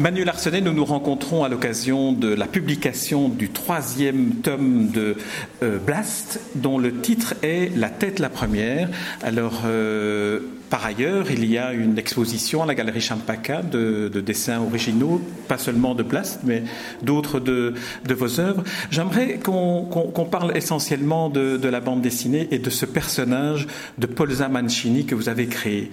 Manuel 0.00 0.30
Arsenet, 0.30 0.62
nous 0.62 0.72
nous 0.72 0.86
rencontrons 0.86 1.44
à 1.44 1.50
l'occasion 1.50 2.14
de 2.14 2.28
la 2.28 2.46
publication 2.46 3.28
du 3.28 3.50
troisième 3.50 4.36
tome 4.36 4.88
de 4.88 5.14
euh, 5.62 5.76
Blast, 5.76 6.40
dont 6.54 6.78
le 6.78 7.02
titre 7.02 7.34
est 7.42 7.70
La 7.76 7.90
tête 7.90 8.18
la 8.18 8.30
première. 8.30 8.88
Alors, 9.22 9.64
euh, 9.66 10.40
par 10.70 10.86
ailleurs, 10.86 11.30
il 11.30 11.44
y 11.44 11.58
a 11.58 11.74
une 11.74 11.98
exposition 11.98 12.62
à 12.62 12.66
la 12.66 12.74
Galerie 12.74 13.02
Champaka 13.02 13.60
de, 13.60 14.08
dessins 14.08 14.62
originaux, 14.62 15.20
pas 15.48 15.58
seulement 15.58 15.94
de 15.94 16.02
Blast, 16.02 16.40
mais 16.44 16.62
d'autres 17.02 17.38
de, 17.38 17.74
vos 18.08 18.40
œuvres. 18.40 18.64
J'aimerais 18.90 19.38
qu'on 19.38 20.28
parle 20.30 20.56
essentiellement 20.56 21.28
de, 21.28 21.68
la 21.68 21.80
bande 21.80 22.00
dessinée 22.00 22.48
et 22.52 22.58
de 22.58 22.70
ce 22.70 22.86
personnage 22.86 23.66
de 23.98 24.06
Polza 24.06 24.48
Mancini 24.48 25.04
que 25.04 25.14
vous 25.14 25.28
avez 25.28 25.46
créé. 25.46 25.90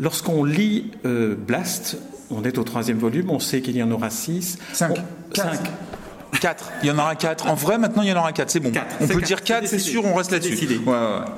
Lorsqu'on 0.00 0.42
lit 0.42 0.90
euh, 1.06 1.36
Blast, 1.36 1.98
on 2.30 2.42
est 2.44 2.58
au 2.58 2.64
troisième 2.64 2.98
volume, 2.98 3.30
on 3.30 3.38
sait 3.38 3.60
qu'il 3.60 3.76
y 3.76 3.82
en 3.82 3.90
aura 3.90 4.10
six. 4.10 4.58
Cinq. 4.72 4.96
cinq. 5.34 5.60
Quatre. 6.40 6.72
Il 6.82 6.88
y 6.88 6.90
en 6.90 6.98
aura 6.98 7.14
quatre. 7.14 7.46
En 7.46 7.54
vrai, 7.54 7.78
maintenant, 7.78 8.02
il 8.02 8.08
y 8.08 8.12
en 8.12 8.18
aura 8.18 8.32
quatre. 8.32 8.50
C'est 8.50 8.60
bon. 8.60 8.72
On 9.00 9.06
peut 9.06 9.22
dire 9.22 9.42
quatre, 9.42 9.66
c'est 9.66 9.78
sûr, 9.78 10.04
on 10.04 10.14
reste 10.14 10.32
là-dessus. 10.32 10.80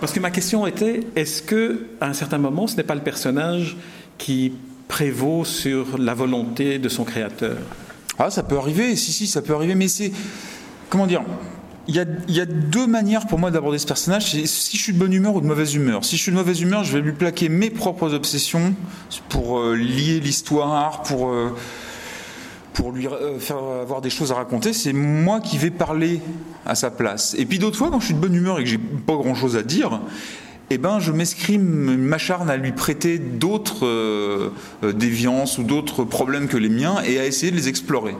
Parce 0.00 0.12
que 0.12 0.20
ma 0.20 0.30
question 0.30 0.66
était 0.66 1.00
est-ce 1.14 1.42
que, 1.42 1.86
à 2.00 2.06
un 2.06 2.12
certain 2.14 2.38
moment, 2.38 2.66
ce 2.66 2.76
n'est 2.76 2.82
pas 2.82 2.94
le 2.94 3.02
personnage 3.02 3.76
qui 4.18 4.54
prévaut 4.88 5.44
sur 5.44 5.98
la 5.98 6.14
volonté 6.14 6.78
de 6.78 6.88
son 6.88 7.04
créateur? 7.04 7.58
Ah, 8.18 8.30
ça 8.30 8.42
peut 8.42 8.56
arriver. 8.56 8.96
Si, 8.96 9.12
si, 9.12 9.26
ça 9.26 9.42
peut 9.42 9.54
arriver. 9.54 9.74
Mais 9.74 9.88
c'est. 9.88 10.10
Comment 10.88 11.06
dire? 11.06 11.22
Il 11.88 11.94
y, 11.94 12.40
a, 12.40 12.46
deux 12.46 12.86
manières 12.86 13.26
pour 13.26 13.38
moi 13.38 13.50
d'aborder 13.50 13.78
ce 13.78 13.86
personnage. 13.86 14.30
si 14.30 14.76
je 14.76 14.82
suis 14.82 14.92
de 14.92 14.98
bonne 14.98 15.12
humeur 15.12 15.36
ou 15.36 15.40
de 15.40 15.46
mauvaise 15.46 15.74
humeur. 15.74 16.04
Si 16.04 16.16
je 16.16 16.22
suis 16.22 16.32
de 16.32 16.36
mauvaise 16.36 16.60
humeur, 16.60 16.82
je 16.82 16.92
vais 16.92 17.00
lui 17.00 17.12
plaquer 17.12 17.48
mes 17.48 17.70
propres 17.70 18.12
obsessions 18.12 18.74
pour 19.28 19.60
euh, 19.60 19.76
lier 19.76 20.18
l'histoire, 20.18 21.02
pour, 21.02 21.30
euh, 21.30 21.54
pour 22.72 22.90
lui 22.90 23.06
euh, 23.06 23.38
faire 23.38 23.58
avoir 23.58 24.00
des 24.00 24.10
choses 24.10 24.32
à 24.32 24.34
raconter. 24.34 24.72
C'est 24.72 24.92
moi 24.92 25.40
qui 25.40 25.58
vais 25.58 25.70
parler 25.70 26.20
à 26.64 26.74
sa 26.74 26.90
place. 26.90 27.36
Et 27.38 27.46
puis 27.46 27.60
d'autres 27.60 27.78
fois, 27.78 27.90
quand 27.90 28.00
je 28.00 28.06
suis 28.06 28.14
de 28.14 28.20
bonne 28.20 28.34
humeur 28.34 28.58
et 28.58 28.64
que 28.64 28.68
j'ai 28.68 28.78
pas 28.78 29.14
grand 29.14 29.36
chose 29.36 29.56
à 29.56 29.62
dire, 29.62 30.00
eh 30.70 30.78
ben, 30.78 30.98
je 30.98 31.12
m'escrime, 31.12 31.96
m'acharne 31.96 32.50
à 32.50 32.56
lui 32.56 32.72
prêter 32.72 33.18
d'autres 33.18 33.86
euh, 33.86 34.50
euh, 34.82 34.92
déviances 34.92 35.58
ou 35.58 35.62
d'autres 35.62 36.04
problèmes 36.04 36.48
que 36.48 36.56
les 36.56 36.68
miens 36.68 37.00
et 37.04 37.20
à 37.20 37.26
essayer 37.26 37.52
de 37.52 37.56
les 37.56 37.68
explorer. 37.68 38.16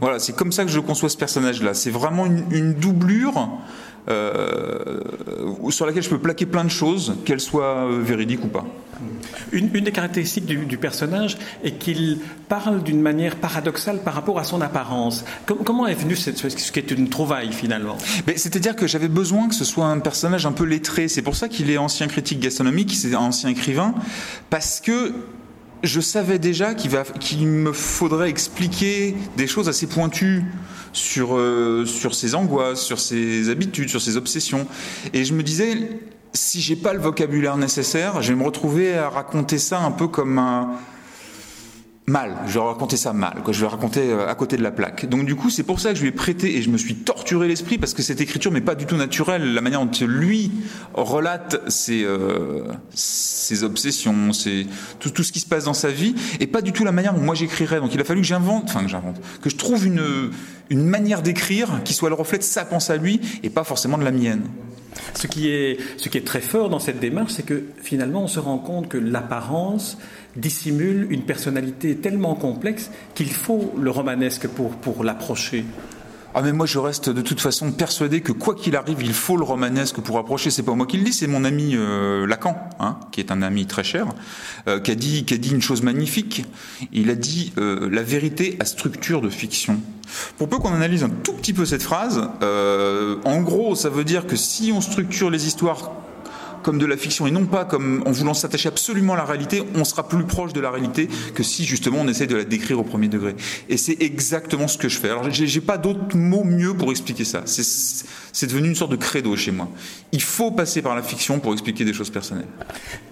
Voilà, 0.00 0.18
c'est 0.18 0.34
comme 0.34 0.50
ça 0.50 0.64
que 0.64 0.70
je 0.70 0.80
conçois 0.80 1.10
ce 1.10 1.18
personnage-là. 1.18 1.74
C'est 1.74 1.90
vraiment 1.90 2.24
une 2.26 2.72
doublure 2.72 3.36
euh, 3.38 3.46
sur 4.06 5.86
laquelle 5.86 6.02
je 6.02 6.10
peux 6.10 6.18
plaquer 6.18 6.46
plein 6.46 6.64
de 6.64 6.70
choses, 6.70 7.14
qu'elles 7.24 7.40
soient 7.40 7.86
euh, 7.86 8.00
véridiques 8.02 8.44
ou 8.44 8.48
pas. 8.48 8.66
Une, 9.52 9.68
des 9.68 9.92
caractéristiques 9.92 10.44
du, 10.44 10.76
personnage 10.76 11.38
est 11.64 11.72
qu'il 11.72 12.18
parle 12.48 12.82
d'une 12.82 13.00
manière 13.00 13.36
paradoxale 13.36 14.02
par 14.04 14.12
rapport 14.12 14.38
à 14.38 14.44
son 14.44 14.60
apparence. 14.60 15.24
comment 15.46 15.86
est 15.86 15.94
venu 15.94 16.16
ce, 16.16 16.32
ce 16.32 16.72
qui 16.72 16.78
est 16.78 16.90
une 16.90 17.08
trouvaille 17.08 17.52
finalement? 17.52 17.96
C'est-à-dire 18.36 18.76
que 18.76 18.86
j'avais 18.86 19.08
besoin 19.08 19.48
que 19.48 19.54
ce 19.54 19.64
soit 19.64 19.86
un 19.86 20.00
personnage 20.00 20.44
un 20.44 20.52
peu 20.52 20.64
lettré. 20.64 21.08
C'est 21.08 21.22
pour 21.22 21.34
ça 21.34 21.48
qu'il 21.48 21.70
est 21.70 21.78
ancien 21.78 22.08
critique 22.08 22.40
gastronomique, 22.40 22.94
c'est 22.94 23.14
ancien 23.14 23.48
écrivain, 23.48 23.94
parce 24.50 24.80
que 24.80 25.14
je 25.82 26.00
savais 26.00 26.38
déjà 26.38 26.74
qu'il 26.74 27.46
me 27.46 27.72
faudrait 27.72 28.28
expliquer 28.28 29.16
des 29.36 29.46
choses 29.46 29.68
assez 29.68 29.86
pointues 29.86 30.44
sur, 30.92 31.36
euh, 31.36 31.84
sur 31.86 32.14
ses 32.14 32.34
angoisses, 32.34 32.82
sur 32.82 33.00
ses 33.00 33.48
habitudes, 33.48 33.88
sur 33.88 34.00
ses 34.00 34.16
obsessions. 34.16 34.66
Et 35.12 35.24
je 35.24 35.34
me 35.34 35.42
disais, 35.42 36.00
si 36.32 36.60
j'ai 36.60 36.76
pas 36.76 36.92
le 36.92 37.00
vocabulaire 37.00 37.56
nécessaire, 37.56 38.22
je 38.22 38.32
vais 38.32 38.38
me 38.38 38.44
retrouver 38.44 38.94
à 38.94 39.08
raconter 39.08 39.58
ça 39.58 39.80
un 39.80 39.90
peu 39.90 40.08
comme 40.08 40.38
un, 40.38 40.70
mal. 42.10 42.36
Je 42.46 42.54
vais 42.54 42.64
raconter 42.64 42.96
ça 42.96 43.12
mal. 43.12 43.42
Quoi. 43.42 43.52
Je 43.52 43.60
vais 43.60 43.66
raconter 43.66 44.10
euh, 44.10 44.28
à 44.28 44.34
côté 44.34 44.56
de 44.56 44.62
la 44.62 44.70
plaque. 44.70 45.06
Donc 45.06 45.24
du 45.24 45.36
coup, 45.36 45.48
c'est 45.48 45.62
pour 45.62 45.80
ça 45.80 45.90
que 45.90 45.96
je 45.96 46.02
lui 46.02 46.08
ai 46.08 46.12
prêté 46.12 46.56
et 46.56 46.62
je 46.62 46.68
me 46.68 46.76
suis 46.76 46.94
torturé 46.96 47.48
l'esprit 47.48 47.78
parce 47.78 47.94
que 47.94 48.02
cette 48.02 48.20
écriture 48.20 48.52
n'est 48.52 48.60
pas 48.60 48.74
du 48.74 48.84
tout 48.84 48.96
naturelle. 48.96 49.54
La 49.54 49.60
manière 49.60 49.84
dont 49.84 49.90
lui 50.06 50.50
relate 50.94 51.60
ses, 51.68 52.04
euh, 52.04 52.64
ses 52.94 53.62
obsessions, 53.64 54.32
ses, 54.32 54.66
tout, 54.98 55.22
ce 55.22 55.32
qui 55.32 55.40
se 55.40 55.46
passe 55.46 55.64
dans 55.64 55.74
sa 55.74 55.90
vie, 55.90 56.14
et 56.40 56.46
pas 56.46 56.62
du 56.62 56.72
tout 56.72 56.84
la 56.84 56.92
manière 56.92 57.14
dont 57.14 57.20
moi 57.20 57.34
j'écrirais. 57.34 57.80
Donc 57.80 57.94
il 57.94 58.00
a 58.00 58.04
fallu 58.04 58.20
que 58.20 58.26
j'invente, 58.26 58.64
enfin 58.64 58.82
que 58.82 58.88
j'invente, 58.88 59.20
que 59.40 59.50
je 59.50 59.56
trouve 59.56 59.86
une, 59.86 60.30
une 60.70 60.84
manière 60.84 61.22
d'écrire 61.22 61.80
qui 61.84 61.92
soit 61.92 62.08
le 62.08 62.14
reflet 62.14 62.38
de 62.38 62.42
sa 62.42 62.64
pensée 62.64 62.92
à 62.92 62.96
lui 62.96 63.20
et 63.42 63.50
pas 63.50 63.64
forcément 63.64 63.98
de 63.98 64.04
la 64.04 64.12
mienne. 64.12 64.42
Ce 65.14 65.26
qui 65.26 65.48
est, 65.48 66.24
très 66.24 66.40
fort 66.40 66.68
dans 66.68 66.78
cette 66.78 67.00
démarche, 67.00 67.32
c'est 67.32 67.46
que 67.46 67.64
finalement 67.82 68.22
on 68.22 68.28
se 68.28 68.40
rend 68.40 68.58
compte 68.58 68.88
que 68.88 68.98
l'apparence 68.98 69.98
dissimule 70.36 71.06
une 71.10 71.22
personnalité 71.22 71.96
tellement 71.96 72.34
complexe 72.34 72.90
qu'il 73.14 73.30
faut 73.30 73.74
le 73.78 73.90
romanesque 73.90 74.48
pour 74.48 75.04
l'approcher. 75.04 75.64
Ah 76.32 76.42
mais 76.42 76.52
moi 76.52 76.64
je 76.64 76.78
reste 76.78 77.10
de 77.10 77.22
toute 77.22 77.40
façon 77.40 77.72
persuadé 77.72 78.20
que 78.20 78.30
quoi 78.30 78.54
qu'il 78.54 78.76
arrive, 78.76 79.02
il 79.02 79.12
faut 79.12 79.36
le 79.36 79.42
romanesque 79.42 80.00
pour 80.00 80.16
approcher. 80.16 80.50
C'est 80.50 80.62
pas 80.62 80.74
moi 80.74 80.86
qui 80.86 80.96
le 80.96 81.02
dis, 81.02 81.12
c'est 81.12 81.26
mon 81.26 81.44
ami 81.44 81.72
euh, 81.74 82.24
Lacan, 82.24 82.56
hein, 82.78 83.00
qui 83.10 83.20
est 83.20 83.32
un 83.32 83.42
ami 83.42 83.66
très 83.66 83.82
cher, 83.82 84.06
euh, 84.68 84.78
qui 84.78 84.92
a 84.92 84.94
dit 84.94 85.24
qui 85.24 85.34
a 85.34 85.38
dit 85.38 85.50
une 85.50 85.60
chose 85.60 85.82
magnifique. 85.82 86.44
Il 86.92 87.10
a 87.10 87.16
dit 87.16 87.52
euh, 87.58 87.88
la 87.90 88.04
vérité 88.04 88.56
a 88.60 88.64
structure 88.64 89.20
de 89.22 89.28
fiction. 89.28 89.80
Pour 90.38 90.48
peu 90.48 90.58
qu'on 90.58 90.72
analyse 90.72 91.02
un 91.02 91.08
tout 91.08 91.32
petit 91.32 91.52
peu 91.52 91.64
cette 91.64 91.82
phrase, 91.82 92.28
en 92.40 93.40
gros, 93.42 93.76
ça 93.76 93.88
veut 93.88 94.02
dire 94.02 94.26
que 94.26 94.34
si 94.34 94.72
on 94.74 94.80
structure 94.80 95.30
les 95.30 95.46
histoires 95.46 95.92
comme 96.62 96.78
de 96.78 96.86
la 96.86 96.96
fiction 96.96 97.26
et 97.26 97.30
non 97.30 97.46
pas 97.46 97.64
comme 97.64 98.02
en 98.06 98.12
voulant 98.12 98.34
s'attacher 98.34 98.68
absolument 98.68 99.14
à 99.14 99.16
la 99.16 99.24
réalité, 99.24 99.62
on 99.74 99.84
sera 99.84 100.08
plus 100.08 100.24
proche 100.24 100.52
de 100.52 100.60
la 100.60 100.70
réalité 100.70 101.08
que 101.34 101.42
si 101.42 101.64
justement 101.64 101.98
on 102.00 102.08
essaie 102.08 102.26
de 102.26 102.36
la 102.36 102.44
décrire 102.44 102.78
au 102.78 102.84
premier 102.84 103.08
degré. 103.08 103.34
Et 103.68 103.76
c'est 103.76 103.96
exactement 104.00 104.68
ce 104.68 104.78
que 104.78 104.88
je 104.88 104.98
fais. 104.98 105.10
Alors 105.10 105.30
j'ai 105.30 105.60
pas 105.60 105.78
d'autres 105.78 106.16
mots 106.16 106.44
mieux 106.44 106.74
pour 106.74 106.90
expliquer 106.90 107.24
ça. 107.24 107.42
C'est 107.46 108.46
devenu 108.46 108.68
une 108.68 108.74
sorte 108.74 108.92
de 108.92 108.96
credo 108.96 109.34
chez 109.36 109.50
moi. 109.50 109.68
Il 110.12 110.22
faut 110.22 110.50
passer 110.50 110.82
par 110.82 110.94
la 110.94 111.02
fiction 111.02 111.40
pour 111.40 111.52
expliquer 111.52 111.84
des 111.84 111.92
choses 111.92 112.10
personnelles. 112.10 112.46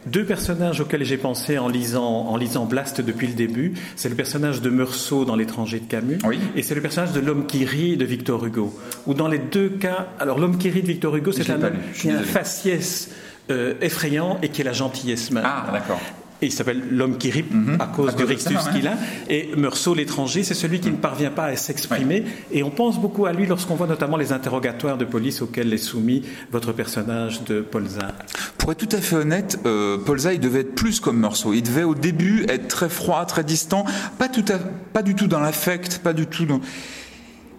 Deux 0.07 0.25
personnages 0.25 0.81
auxquels 0.81 1.05
j'ai 1.05 1.19
pensé 1.19 1.59
en 1.59 1.69
lisant, 1.69 2.05
en 2.05 2.37
lisant 2.37 2.67
Blast 2.67 3.01
depuis 3.01 3.27
le 3.27 3.35
début, 3.35 3.75
c'est 3.97 4.09
le 4.09 4.15
personnage 4.15 4.63
de 4.63 4.71
Meursault 4.71 5.25
dans 5.25 5.37
L'étranger 5.37 5.81
de 5.81 5.87
Camus, 5.87 6.19
et 6.57 6.63
c'est 6.63 6.75
le 6.75 6.81
personnage 6.81 7.13
de 7.13 7.21
l'homme 7.21 7.47
qui 7.47 7.65
rit 7.65 7.97
de 7.97 8.05
Victor 8.05 8.45
Hugo. 8.45 8.79
Ou 9.07 9.15
dans 9.15 9.29
les 9.29 9.39
deux 9.39 9.69
cas, 9.69 10.09
alors 10.19 10.39
l'homme 10.39 10.59
qui 10.59 10.71
rit 10.71 10.83
de 10.83 10.87
Victor 10.87 11.15
Hugo, 11.17 11.33
c'est 11.33 11.51
un 11.51 11.63
homme 11.63 11.77
qui 11.95 12.11
a 12.11 12.19
un 12.19 12.23
faciès 12.23 13.11
euh, 13.51 13.75
effrayant 13.81 14.39
et 14.43 14.49
qui 14.49 14.61
est 14.61 14.65
la 14.65 14.73
gentillesse 14.73 15.31
même. 15.31 15.45
Ah, 15.47 15.67
d'accord. 15.73 16.01
Et 16.41 16.47
il 16.47 16.53
s'appelle 16.53 16.83
l'homme 16.91 17.19
qui 17.19 17.31
rit 17.31 17.45
mhm. 17.51 17.79
à 17.81 17.87
cause 17.87 18.15
du 18.15 18.23
rictus 18.23 18.59
qu'il 18.73 18.87
a. 18.87 18.95
Et 19.29 19.51
Meursault, 19.57 19.95
l'étranger, 19.95 20.45
c'est 20.45 20.55
celui 20.55 20.79
qui 20.79 20.91
ne 20.91 20.97
parvient 20.97 21.31
pas 21.31 21.47
à 21.47 21.57
s'exprimer. 21.57 22.25
Et 22.53 22.63
on 22.63 22.71
pense 22.71 23.01
beaucoup 23.01 23.27
à 23.27 23.33
lui 23.33 23.47
lorsqu'on 23.47 23.75
voit 23.75 23.89
notamment 23.89 24.17
les 24.17 24.33
interrogatoires 24.33 24.99
de 24.99 25.05
police 25.05 25.43
auxquels 25.43 25.73
est 25.73 25.79
soumis 25.79 26.23
votre 26.53 26.73
personnage 26.73 27.43
de 27.43 27.61
Polza. 27.61 28.15
Pour 28.57 28.71
être 28.71 28.87
tout 28.87 28.97
à 28.97 29.01
fait 29.01 29.17
honnête, 29.17 29.59
euh, 29.67 29.99
Polza, 29.99 30.33
il 30.33 30.41
devait 30.41 30.61
être 30.61 30.77
plus 30.77 31.01
comme 31.01 31.19
Meursault. 31.19 31.55
Il 31.55 31.63
devait 31.63 31.83
au 31.83 31.97
début 31.97 32.47
être 32.49 32.69
très 32.69 32.89
froid, 32.89 33.25
très 33.27 33.43
distant, 33.43 33.85
pas, 34.19 34.29
tout 34.29 34.45
pas 34.93 35.03
du 35.03 35.17
tout 35.17 35.27
dans 35.27 35.41
l'affect, 35.41 35.99
pas 35.99 36.13
du 36.13 36.27
tout 36.27 36.47
dans... 36.47 36.61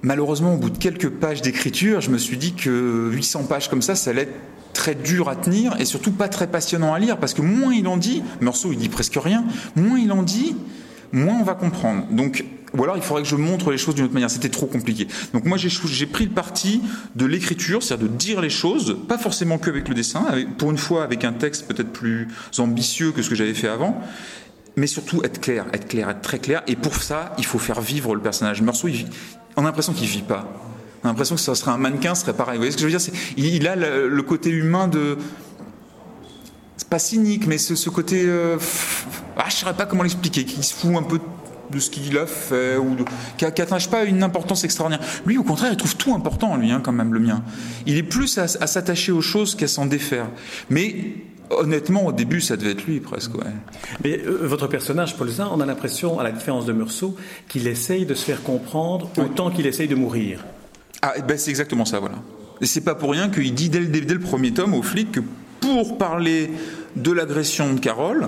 Malheureusement, 0.02 0.54
au 0.54 0.58
bout 0.58 0.70
de 0.70 0.78
quelques 0.78 1.10
pages 1.10 1.42
d'écriture, 1.42 2.00
je 2.02 2.10
me 2.10 2.18
suis 2.18 2.38
dit 2.38 2.54
que 2.54 3.10
800 3.12 3.44
pages 3.44 3.70
comme 3.70 3.82
ça, 3.82 3.96
ça 3.96 4.12
allait 4.12 4.24
être 4.24 4.36
très 4.74 4.96
dur 4.96 5.28
à 5.28 5.36
tenir 5.36 5.80
et 5.80 5.86
surtout 5.86 6.12
pas 6.12 6.30
très 6.30 6.48
passionnant 6.48 6.94
à 6.94 7.00
lire 7.00 7.18
parce 7.18 7.34
que 7.34 7.42
moins 7.42 7.74
il 7.74 7.88
en 7.88 7.98
dit, 7.98 8.24
Meursault 8.40 8.72
il 8.72 8.78
dit 8.78 8.88
presque 8.88 9.18
rien, 9.22 9.44
moins 9.76 10.00
il 10.00 10.12
en 10.12 10.24
dit, 10.24 10.56
moins 11.12 11.38
on 11.40 11.44
va 11.44 11.54
comprendre. 11.54 12.06
Donc 12.12 12.46
ou 12.74 12.84
alors 12.84 12.98
il 12.98 13.04
faudrait 13.04 13.24
que 13.24 13.28
je 13.28 13.36
montre 13.36 13.72
les 13.72 13.78
choses 13.78 13.96
d'une 13.96 14.06
autre 14.06 14.14
manière. 14.14 14.30
C'était 14.30 14.50
trop 14.50 14.68
compliqué. 14.68 15.08
Donc 15.34 15.46
moi 15.46 15.58
j'ai 15.58 16.06
pris 16.06 16.26
le 16.26 16.32
parti 16.32 16.82
de 17.16 17.26
l'écriture, 17.26 17.84
c'est-à-dire 17.84 18.08
de 18.08 18.16
dire 18.16 18.42
les 18.42 18.50
choses, 18.50 18.98
pas 19.08 19.18
forcément 19.18 19.58
que 19.58 19.70
avec 19.70 19.90
le 19.90 19.96
dessin, 19.96 20.26
pour 20.58 20.72
une 20.72 20.78
fois 20.78 21.04
avec 21.04 21.24
un 21.24 21.34
texte 21.34 21.68
peut-être 21.68 21.92
plus 21.92 22.28
ambitieux 22.58 23.12
que 23.12 23.22
ce 23.22 23.30
que 23.30 23.36
j'avais 23.36 23.56
fait 23.56 23.68
avant, 23.68 24.00
mais 24.76 24.88
surtout 24.88 25.24
être 25.24 25.42
clair, 25.42 25.66
être 25.74 25.88
clair, 25.88 26.10
être 26.10 26.22
très 26.22 26.40
clair. 26.40 26.62
Et 26.68 26.76
pour 26.76 26.96
ça, 26.96 27.34
il 27.38 27.46
faut 27.46 27.60
faire 27.60 27.82
vivre 27.82 28.16
le 28.16 28.22
personnage. 28.22 28.62
Meursault, 28.62 28.88
on 29.60 29.64
a 29.64 29.66
l'impression 29.66 29.94
qu'il 29.94 30.08
vit 30.08 30.22
pas. 30.22 30.46
On 31.04 31.08
a 31.08 31.12
l'impression 31.12 31.36
que 31.36 31.42
ça 31.42 31.54
serait 31.54 31.72
un 31.72 31.78
mannequin, 31.78 32.16
ce 32.16 32.22
serait 32.22 32.34
pareil. 32.34 32.56
Vous 32.56 32.62
voyez 32.62 32.72
ce 32.72 32.78
que 32.78 32.88
je 32.88 32.98
veux 32.98 32.98
dire? 32.98 33.14
Il, 33.36 33.68
a 33.68 33.76
le, 33.76 34.22
côté 34.22 34.50
humain 34.50 34.88
de. 34.88 35.18
C'est 36.78 36.88
pas 36.88 37.00
cynique, 37.00 37.46
mais 37.46 37.58
ce, 37.58 37.90
côté. 37.90 38.24
Euh, 38.26 38.58
ah, 39.38 39.44
je 39.50 39.56
ne 39.56 39.60
saurais 39.60 39.76
pas 39.76 39.86
comment 39.86 40.04
l'expliquer, 40.04 40.46
qui 40.46 40.64
se 40.64 40.74
fout 40.74 40.96
un 40.96 41.04
peu 41.04 41.20
de 41.72 41.80
ce 41.80 41.90
qu'il 41.90 42.18
a 42.18 42.26
fait, 42.26 42.78
ou 42.78 42.96
qui 43.38 43.46
n'attache 43.46 43.90
pas 43.90 44.06
une 44.06 44.24
importance 44.24 44.64
extraordinaire. 44.64 45.06
Lui, 45.26 45.38
au 45.38 45.44
contraire, 45.44 45.72
il 45.72 45.78
trouve 45.78 45.98
tout 45.98 46.16
important, 46.16 46.56
lui, 46.56 46.72
hein, 46.72 46.82
quand 46.84 46.94
même, 46.94 47.14
le 47.14 47.20
mien. 47.20 47.44
Il 47.86 47.98
est 47.98 48.04
plus 48.04 48.38
à, 48.38 48.48
s'attacher 48.48 49.12
aux 49.12 49.22
choses 49.22 49.56
qu'à 49.56 49.68
s'en 49.68 49.86
défaire. 49.86 50.30
Mais 50.70 50.96
honnêtement, 51.50 52.06
au 52.06 52.12
début, 52.12 52.42
ça 52.42 52.58
devait 52.58 52.72
être 52.72 52.86
lui 52.86 53.00
presque. 53.00 53.36
Ouais. 53.36 53.52
Mais 54.04 54.20
euh, 54.20 54.40
votre 54.44 54.68
personnage, 54.68 55.16
Paul 55.16 55.30
Zin, 55.30 55.50
on 55.52 55.60
a 55.60 55.66
l'impression, 55.66 56.20
à 56.20 56.24
la 56.24 56.32
différence 56.32 56.66
de 56.66 56.74
Meursault, 56.74 57.16
qu'il 57.48 57.68
essaye 57.68 58.06
de 58.06 58.14
se 58.14 58.26
faire 58.26 58.44
comprendre 58.44 59.10
autant 59.18 59.52
qu'il 59.52 59.68
essaye 59.68 59.88
de 59.88 59.96
mourir. 59.96 60.46
Ah, 61.02 61.14
ben 61.28 61.38
c'est 61.38 61.50
exactement 61.50 61.86
ça, 61.86 62.00
voilà. 62.00 62.16
Et 62.62 62.66
c'est 62.66 62.82
pas 62.82 62.96
pour 62.96 63.12
rien 63.12 63.30
qu'il 63.30 63.54
dit 63.54 63.70
dès 63.70 63.80
le, 63.80 63.88
dès 63.88 64.14
le 64.14 64.20
premier 64.20 64.52
tome 64.52 64.74
aux 64.74 64.82
flics 64.82 65.12
que 65.14 65.22
pour 65.62 65.98
parler 65.98 66.52
de 66.96 67.12
l'agression 67.12 67.74
de 67.74 67.80
Carole, 67.80 68.28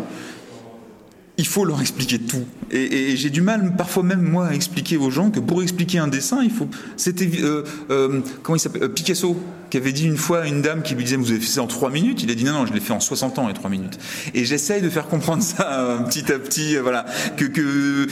il 1.41 1.47
faut 1.47 1.65
leur 1.65 1.81
expliquer 1.81 2.19
tout. 2.19 2.45
Et, 2.69 3.17
j'ai 3.17 3.31
du 3.31 3.41
mal, 3.41 3.75
parfois 3.75 4.03
même 4.03 4.21
moi, 4.21 4.49
à 4.49 4.53
expliquer 4.53 4.97
aux 4.97 5.09
gens 5.09 5.31
que 5.31 5.39
pour 5.39 5.63
expliquer 5.63 5.97
un 5.97 6.07
dessin, 6.07 6.43
il 6.43 6.51
faut. 6.51 6.67
C'était 6.97 7.29
euh, 7.41 7.63
euh, 7.89 8.21
comment 8.43 8.55
il 8.55 8.59
s'appelle 8.59 8.83
euh, 8.83 8.89
Picasso 8.89 9.35
qui 9.71 9.77
avait 9.77 9.91
dit 9.91 10.05
une 10.05 10.17
fois 10.17 10.41
à 10.41 10.47
une 10.47 10.61
dame 10.61 10.83
qui 10.83 10.93
lui 10.93 11.03
disait 11.03 11.15
vous 11.15 11.31
avez 11.31 11.39
fait 11.39 11.47
ça 11.47 11.63
en 11.63 11.67
trois 11.67 11.89
minutes. 11.89 12.21
Il 12.21 12.29
a 12.29 12.35
dit 12.35 12.43
non 12.43 12.53
non, 12.53 12.65
je 12.67 12.73
l'ai 12.73 12.79
fait 12.79 12.93
en 12.93 12.99
60 12.99 13.39
ans 13.39 13.49
et 13.49 13.53
trois 13.53 13.71
minutes. 13.71 13.97
Et 14.35 14.45
j'essaye 14.45 14.83
de 14.83 14.89
faire 14.89 15.07
comprendre 15.07 15.41
ça 15.41 16.05
petit 16.07 16.31
à 16.31 16.37
petit, 16.37 16.77
voilà, 16.77 17.07
que, 17.37 17.45
que 17.45 18.05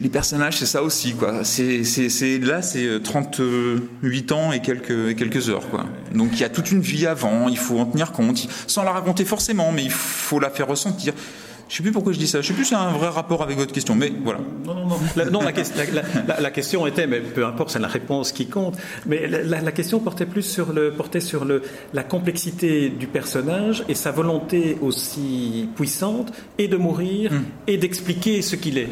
les 0.00 0.08
personnages, 0.08 0.56
c'est 0.56 0.66
ça 0.66 0.82
aussi, 0.82 1.12
quoi. 1.12 1.44
C'est, 1.44 1.82
là, 2.38 2.62
c'est 2.62 3.02
38 3.02 4.32
ans 4.32 4.52
et 4.52 4.62
quelques, 4.62 5.16
quelques 5.16 5.50
heures, 5.50 5.68
quoi. 5.68 5.84
Donc 6.14 6.30
il 6.32 6.40
y 6.40 6.44
a 6.44 6.48
toute 6.48 6.70
une 6.72 6.80
vie 6.80 7.06
avant, 7.06 7.48
il 7.48 7.58
faut 7.58 7.78
en 7.78 7.86
tenir 7.86 8.12
compte, 8.12 8.48
sans 8.66 8.84
la 8.84 8.92
raconter 8.92 9.26
forcément, 9.26 9.70
mais 9.70 9.84
il 9.84 9.92
faut 9.92 10.40
la 10.40 10.48
faire 10.48 10.66
ressentir. 10.68 11.12
Je 11.68 11.76
sais 11.76 11.82
plus 11.82 11.92
pourquoi 11.92 12.12
je 12.12 12.18
dis 12.18 12.26
ça. 12.26 12.40
Je 12.40 12.48
sais 12.48 12.54
plus 12.54 12.64
si 12.64 12.70
c'est 12.70 12.76
un 12.76 12.92
vrai 12.92 13.08
rapport 13.08 13.42
avec 13.42 13.56
votre 13.56 13.72
question, 13.72 13.94
mais 13.94 14.12
voilà. 14.22 14.40
Non, 14.64 14.74
non, 14.74 14.86
non. 14.86 14.96
La, 15.16 15.24
non, 15.26 15.40
la, 15.40 16.50
question 16.50 16.86
était, 16.86 17.06
mais 17.06 17.20
peu 17.20 17.44
importe, 17.44 17.70
c'est 17.70 17.78
la 17.78 17.88
réponse 17.88 18.32
qui 18.32 18.46
compte. 18.46 18.76
Mais 19.06 19.26
la, 19.26 19.72
question 19.72 19.98
portait 19.98 20.26
plus 20.26 20.42
sur 20.42 20.72
le, 20.72 20.92
portait 20.92 21.20
sur 21.20 21.44
le, 21.44 21.62
la 21.92 22.04
complexité 22.04 22.90
du 22.90 23.06
personnage 23.06 23.84
et 23.88 23.94
sa 23.94 24.10
volonté 24.10 24.78
aussi 24.82 25.68
puissante 25.74 26.32
et 26.58 26.68
de 26.68 26.76
mourir 26.76 27.32
hum. 27.32 27.44
et 27.66 27.78
d'expliquer 27.78 28.42
ce 28.42 28.56
qu'il 28.56 28.78
est. 28.78 28.88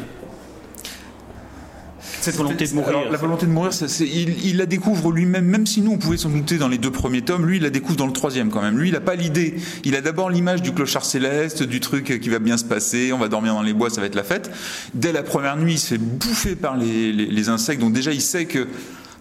Cette 2.23 2.37
volonté 2.37 2.65
de 2.65 2.73
mourir. 2.73 3.11
la 3.11 3.17
volonté 3.17 3.45
de 3.45 3.51
mourir, 3.51 3.71
il, 3.99 4.55
la 4.55 4.65
découvre 4.65 5.11
lui-même, 5.11 5.43
même 5.43 5.67
si 5.67 5.81
nous 5.81 5.91
on 5.91 5.97
pouvait 5.97 6.15
s'en 6.15 6.29
douter 6.29 6.57
dans 6.57 6.69
les 6.69 6.77
deux 6.77 6.89
premiers 6.89 7.21
tomes, 7.21 7.45
lui 7.45 7.57
il 7.57 7.63
la 7.63 7.69
découvre 7.69 7.97
dans 7.97 8.07
le 8.07 8.13
troisième 8.13 8.49
quand 8.49 8.61
même. 8.61 8.79
Lui 8.79 8.87
il 8.87 8.93
n'a 8.93 9.01
pas 9.01 9.15
l'idée. 9.15 9.55
Il 9.83 9.93
a 9.97 9.99
d'abord 9.99 10.29
l'image 10.29 10.61
du 10.61 10.71
clochard 10.71 11.03
céleste, 11.03 11.63
du 11.63 11.81
truc 11.81 12.21
qui 12.21 12.29
va 12.29 12.39
bien 12.39 12.55
se 12.55 12.63
passer, 12.63 13.11
on 13.11 13.17
va 13.17 13.27
dormir 13.27 13.53
dans 13.53 13.61
les 13.61 13.73
bois, 13.73 13.89
ça 13.89 13.99
va 13.99 14.07
être 14.07 14.15
la 14.15 14.23
fête. 14.23 14.49
Dès 14.93 15.11
la 15.11 15.21
première 15.21 15.57
nuit, 15.57 15.73
il 15.73 15.79
se 15.79 15.87
fait 15.87 15.97
bouffer 15.97 16.55
par 16.55 16.77
les, 16.77 17.49
insectes, 17.49 17.81
donc 17.81 17.91
déjà 17.91 18.13
il 18.13 18.21
sait 18.21 18.45
que 18.45 18.69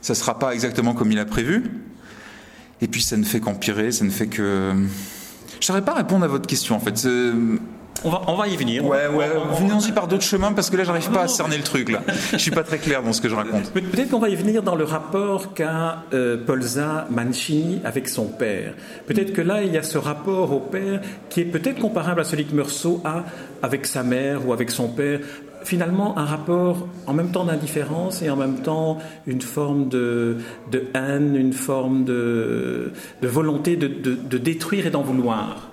ça 0.00 0.14
sera 0.14 0.38
pas 0.38 0.54
exactement 0.54 0.94
comme 0.94 1.10
il 1.10 1.18
a 1.18 1.24
prévu. 1.24 1.64
Et 2.82 2.86
puis 2.86 3.02
ça 3.02 3.16
ne 3.16 3.24
fait 3.24 3.40
qu'empirer, 3.40 3.90
ça 3.90 4.04
ne 4.04 4.10
fait 4.10 4.28
que. 4.28 4.70
Je 5.54 5.56
ne 5.56 5.62
saurais 5.62 5.84
pas 5.84 5.94
répondre 5.94 6.24
à 6.24 6.28
votre 6.28 6.46
question 6.46 6.76
en 6.76 6.80
fait. 6.80 7.04
On 8.04 8.10
va, 8.10 8.22
on 8.26 8.34
va 8.34 8.48
y 8.48 8.56
venir. 8.56 8.84
Ouais, 8.84 9.06
ouais. 9.06 9.28
Venons-y 9.60 9.92
par 9.92 10.08
d'autres 10.08 10.24
chemins 10.24 10.52
parce 10.52 10.70
que 10.70 10.76
là, 10.76 10.84
j'arrive 10.84 11.10
pas 11.10 11.22
à 11.22 11.28
cerner 11.28 11.56
le 11.56 11.62
truc. 11.62 11.90
Là, 11.90 12.02
je 12.32 12.38
suis 12.38 12.50
pas 12.50 12.64
très 12.64 12.78
clair 12.78 13.02
dans 13.02 13.12
ce 13.12 13.20
que 13.20 13.28
je 13.28 13.34
raconte. 13.34 13.70
Peut-être 13.72 14.10
qu'on 14.10 14.18
va 14.18 14.28
y 14.28 14.34
venir 14.36 14.62
dans 14.62 14.74
le 14.74 14.84
rapport 14.84 15.54
qu'a 15.54 16.02
euh, 16.12 16.36
Polza 16.44 17.06
Mancini 17.10 17.80
avec 17.84 18.08
son 18.08 18.26
père. 18.26 18.74
Peut-être 19.06 19.32
que 19.32 19.40
là, 19.40 19.62
il 19.62 19.72
y 19.72 19.78
a 19.78 19.82
ce 19.82 19.98
rapport 19.98 20.52
au 20.52 20.60
père 20.60 21.00
qui 21.30 21.40
est 21.40 21.44
peut-être 21.44 21.80
comparable 21.80 22.20
à 22.20 22.24
celui 22.24 22.44
que 22.44 22.54
Meursault 22.54 23.00
a 23.04 23.24
avec 23.62 23.86
sa 23.86 24.02
mère 24.02 24.46
ou 24.46 24.52
avec 24.52 24.70
son 24.70 24.88
père 24.88 25.20
finalement 25.64 26.18
un 26.18 26.24
rapport 26.24 26.88
en 27.06 27.12
même 27.14 27.30
temps 27.30 27.44
d'indifférence 27.44 28.20
et 28.20 28.30
en 28.30 28.36
même 28.36 28.62
temps 28.62 28.98
une 29.28 29.40
forme 29.40 29.88
de, 29.88 30.38
de 30.72 30.84
haine, 30.94 31.36
une 31.36 31.52
forme 31.52 32.04
de, 32.04 32.90
de 33.22 33.28
volonté 33.28 33.76
de, 33.76 33.86
de, 33.86 34.14
de 34.16 34.38
détruire 34.38 34.86
et 34.88 34.90
d'en 34.90 35.02
vouloir. 35.02 35.68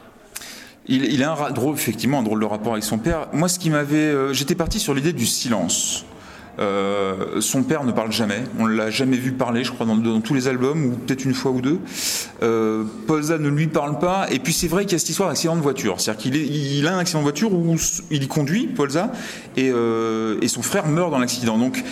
Il, 0.91 1.24
a 1.24 1.31
un 1.31 1.51
drôle, 1.51 1.75
effectivement, 1.75 2.19
un 2.19 2.24
drôle 2.24 2.39
de 2.39 2.45
rapport 2.45 2.74
avec 2.74 2.83
son 2.83 2.97
père. 2.97 3.27
Moi, 3.31 3.47
ce 3.47 3.59
qui 3.59 3.69
m'avait, 3.69 3.97
euh, 3.97 4.33
j'étais 4.33 4.56
parti 4.56 4.80
sur 4.80 4.95
l'idée 4.95 5.13
du 5.13 5.27
silence. 5.27 6.06
Euh, 6.59 7.39
son 7.39 7.63
père 7.63 7.83
ne 7.83 7.91
parle 7.91 8.12
jamais. 8.12 8.44
On 8.57 8.65
l'a 8.65 8.89
jamais 8.89 9.15
vu 9.15 9.31
parler, 9.31 9.63
je 9.63 9.71
crois, 9.71 9.86
dans, 9.86 10.21
tous 10.21 10.33
les 10.33 10.47
albums, 10.47 10.86
ou 10.86 10.89
peut-être 10.91 11.24
une 11.24 11.33
fois 11.33 11.51
ou 11.51 11.62
deux. 11.62 11.80
Euh, 12.44 12.83
Polza 13.07 13.38
ne 13.38 13.50
lui 13.50 13.68
parle 13.68 14.00
pas. 14.00 14.27
Et 14.31 14.39
puis 14.39 14.51
c'est 14.51 14.68
vrai 14.68 14.83
qu'il 14.83 14.94
y 14.94 14.95
a 14.95 15.00
cette 15.00 15.09
histoire 15.09 15.30
d'accident 15.30 15.56
de 15.56 15.62
voiture. 15.62 16.01
C'est-à-dire 16.01 16.21
qu'il 16.21 16.36
il 16.36 16.86
a 16.88 16.95
un 16.95 17.00
accident 17.00 17.19
de 17.19 17.24
voiture 17.24 17.53
où 17.53 17.75
il 18.12 18.27
conduit, 18.27 18.68
Polza, 18.68 19.12
et, 19.56 19.69
euh, 19.71 20.38
et 20.42 20.47
son 20.47 20.62
frère 20.62 20.88
meurt 20.88 21.12
dans 21.12 21.19
l'accident. 21.19 21.57
Donc 21.57 21.83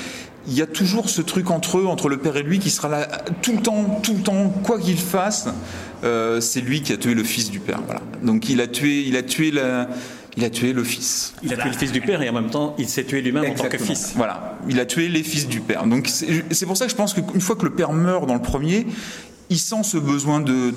il 0.47 0.53
y 0.53 0.61
a 0.61 0.67
toujours 0.67 1.09
ce 1.09 1.21
truc 1.21 1.51
entre 1.51 1.79
eux, 1.79 1.85
entre 1.85 2.09
le 2.09 2.17
père 2.17 2.37
et 2.37 2.43
lui, 2.43 2.59
qui 2.59 2.69
sera 2.69 2.87
là 2.87 3.07
tout 3.41 3.53
le 3.53 3.61
temps, 3.61 3.99
tout 4.01 4.13
le 4.13 4.21
temps, 4.21 4.49
quoi 4.63 4.79
qu'il 4.79 4.97
fasse. 4.97 5.47
Euh, 6.03 6.39
c'est 6.39 6.61
lui 6.61 6.81
qui 6.81 6.93
a 6.93 6.97
tué 6.97 7.13
le 7.13 7.23
fils 7.23 7.49
du 7.51 7.59
père. 7.59 7.81
Voilà. 7.85 8.01
Donc 8.23 8.49
il 8.49 8.61
a 8.61 8.67
tué, 8.67 9.03
il 9.05 9.17
a 9.17 9.23
tué 9.23 9.51
la, 9.51 9.89
il 10.37 10.45
a 10.45 10.49
tué 10.49 10.71
le 10.71 10.83
fils. 10.83 11.33
Il 11.43 11.51
a 11.53 11.57
tué 11.57 11.69
le 11.69 11.75
fils 11.75 11.91
du 11.91 12.01
père 12.01 12.21
et 12.21 12.29
en 12.29 12.33
même 12.33 12.49
temps, 12.49 12.75
il 12.77 12.87
s'est 12.87 13.03
tué 13.03 13.21
lui-même 13.21 13.51
en 13.51 13.53
tant 13.55 13.67
que 13.67 13.77
fils. 13.77 14.13
Voilà, 14.15 14.57
il 14.69 14.79
a 14.79 14.85
tué 14.85 15.09
les 15.09 15.23
fils 15.23 15.47
du 15.47 15.59
père. 15.59 15.85
Donc 15.85 16.07
c'est 16.07 16.65
pour 16.65 16.77
ça 16.77 16.85
que 16.85 16.91
je 16.91 16.95
pense 16.95 17.13
qu'une 17.13 17.41
fois 17.41 17.55
que 17.55 17.65
le 17.65 17.73
père 17.73 17.91
meurt 17.91 18.27
dans 18.27 18.35
le 18.35 18.41
premier, 18.41 18.87
il 19.49 19.59
sent 19.59 19.83
ce 19.83 19.97
besoin 19.97 20.39
de 20.39 20.73